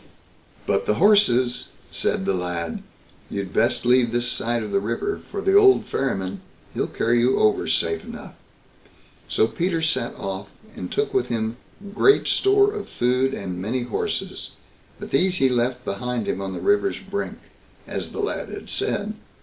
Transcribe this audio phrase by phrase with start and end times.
[0.65, 2.81] "But the horses", said the lad
[3.29, 6.41] "you'd best leave this side the river; for the old ferryman,
[6.73, 8.33] he'll carry you over safe enough."
[9.29, 11.57] So Peter set off, and took with him
[11.93, 14.53] great store of food and many horses;
[14.99, 17.37] but these he left behind him on the river's brink,
[17.85, 19.13] as the lad had said.